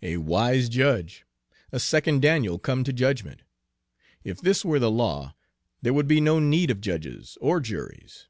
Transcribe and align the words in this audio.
A 0.00 0.18
wise 0.18 0.68
judge, 0.68 1.24
a 1.72 1.80
second 1.80 2.22
Daniel 2.22 2.56
come 2.56 2.84
to 2.84 2.92
judgment! 2.92 3.42
If 4.22 4.40
this 4.40 4.64
were 4.64 4.78
the 4.78 4.92
law, 4.92 5.34
there 5.82 5.92
would 5.92 6.06
be 6.06 6.20
no 6.20 6.38
need 6.38 6.70
of 6.70 6.80
judges 6.80 7.36
or 7.40 7.58
juries." 7.58 8.28